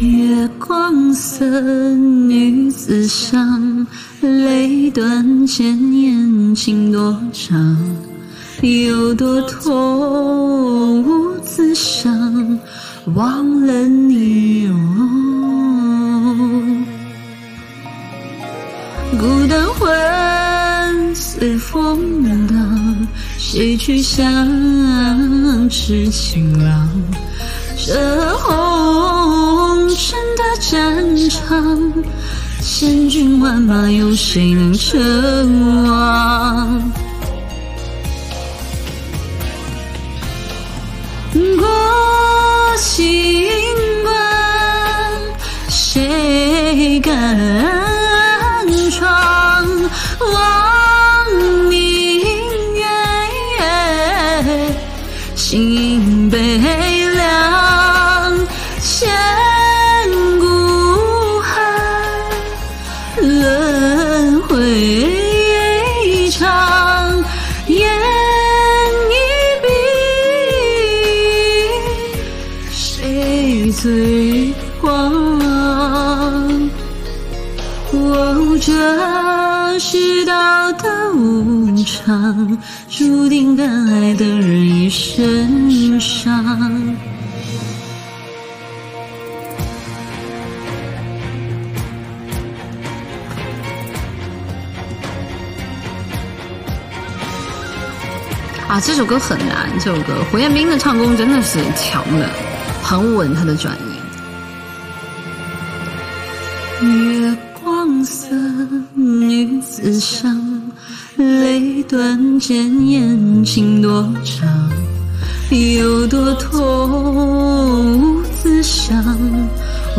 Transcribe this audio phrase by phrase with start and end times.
[0.00, 1.44] 月光色，
[1.94, 3.86] 女子香，
[4.20, 7.76] 泪断剑言情多长，
[8.60, 12.58] 有多痛无自伤，
[13.14, 14.74] 忘了你哦。
[19.18, 23.08] 孤单魂随风荡，
[23.38, 24.26] 谁去想
[25.70, 26.86] 痴情郎？
[27.78, 29.15] 这红
[30.58, 31.92] 战场，
[32.60, 36.92] 千军万马，有谁能称王？
[41.32, 43.46] 过秦
[44.02, 44.14] 关，
[45.68, 47.36] 谁敢
[73.82, 74.90] 最狂？
[77.92, 82.58] 哦，这世道的无常，
[82.88, 86.42] 注定敢爱的人一身伤。
[98.68, 102.28] 啊，这首歌很难，这首歌胡彦斌的唱功真的是强的，
[102.88, 103.76] 很稳，他的转
[106.80, 106.88] 音。
[106.88, 108.28] 月光色，
[108.94, 110.40] 女子香，
[111.16, 114.48] 泪断剑言情多长，
[115.50, 119.04] 有多痛无自想，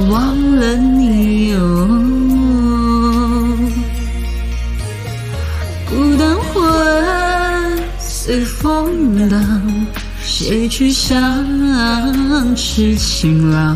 [0.10, 1.90] 忘了你哦。
[5.90, 9.40] 孤单魂随风荡，
[10.40, 11.18] 谁去相
[12.56, 13.76] 痴情郎？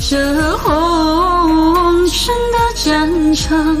[0.00, 3.76] 这红尘的战场，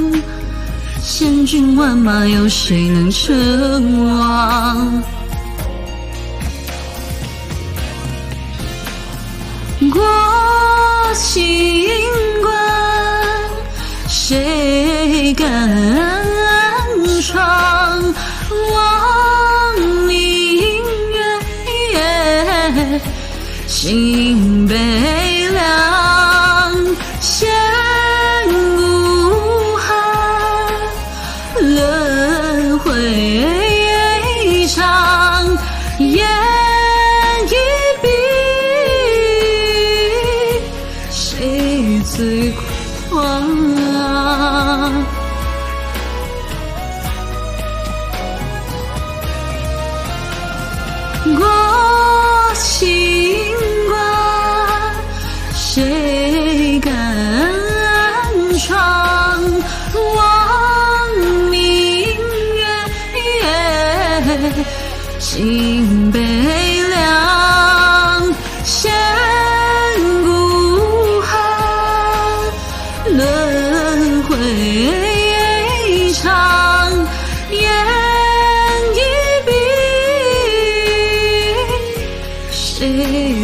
[1.04, 5.02] 千军万马，有谁能称王？
[9.90, 10.00] 过
[11.16, 11.44] 情
[12.42, 12.54] 关，
[14.08, 15.44] 谁敢
[17.20, 18.14] 闯？
[18.72, 19.31] 望
[23.66, 25.31] 心悲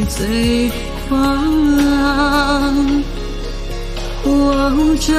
[0.09, 0.71] 最
[1.09, 1.47] 狂？
[4.25, 5.13] 哦，这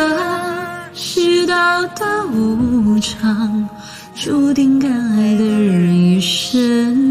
[0.93, 3.69] 世道的无常，
[4.15, 7.08] 注定敢爱的人一生。